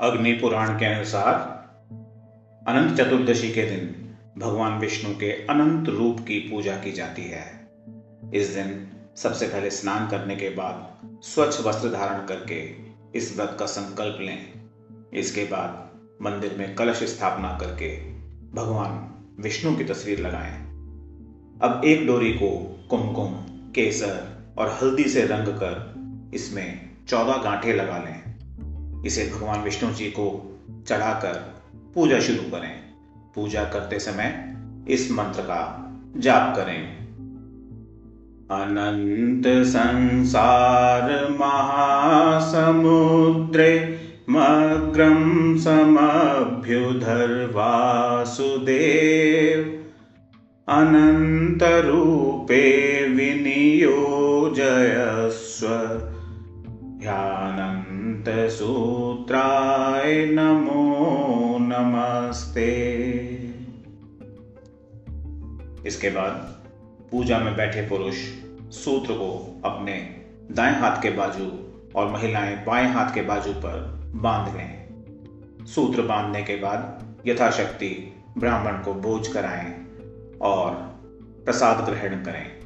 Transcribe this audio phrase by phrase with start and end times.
[0.00, 1.34] अग्नि पुराण के अनुसार
[2.68, 7.68] अनंत चतुर्दशी के दिन भगवान विष्णु के अनंत रूप की पूजा की जाती है।
[8.34, 8.86] इस दिन
[9.16, 12.70] सबसे पहले स्नान करने के बाद स्वच्छ वस्त्र धारण करके
[13.18, 14.46] इस व्रत का संकल्प लें।
[15.14, 15.90] इसके बाद
[16.22, 18.00] मंदिर में कलश स्थापना करके
[18.54, 20.56] भगवान विष्णु की तस्वीर लगाएँ।
[21.62, 23.34] अब एक डोरी को कुमकुम,
[23.72, 25.94] केसर और हल्दी से रंग कर
[26.34, 28.29] इसमें चौदह गांठे लगा लें।
[29.06, 31.54] इसे भगवान विष्णु जी को चढ़ाकर
[31.94, 32.80] पूजा शुरू करें।
[33.34, 34.56] पूजा करते समय
[34.88, 37.00] इस मंत्र का जाप करें।
[38.50, 44.00] अनंत संसार महासमुद्रे
[44.30, 49.76] मग्रम समभ्युधर वासुदेव।
[51.62, 53.06] रूपे
[58.48, 62.70] सूत्राय नमो नमस्ते।
[65.86, 66.62] इसके बाद
[67.10, 68.14] पूजा में बैठे पुरुष
[68.76, 69.94] सूत्र को अपने
[70.50, 71.50] दाएँ हाथ के बाजू
[71.96, 74.86] और महिलाएँ बाएँ हाथ के बाजू पर बाँध लें।
[75.66, 79.86] सूत्र बांधने के बाद यथाशक्ति ब्राह्मण को भोज कराएँ
[80.40, 80.70] और
[81.44, 82.60] प्रसाद ग्रहण करें।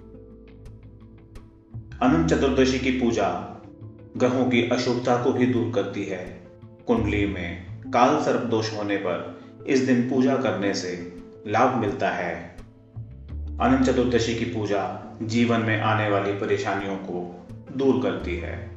[2.03, 3.51] अनंत चतुर्दशी की पूजा
[4.17, 6.41] ग्रहों की अशुभता को भी दूर करती है।
[6.87, 11.13] कुंडली में काल सर्प दोष होने पर इस दिन पूजा करने से
[11.47, 12.57] लाभ मिलता है।
[13.61, 18.74] अनंत चतुर्दशी की पूजा जीवन में आने वाली परेशानियों को दूर करती है।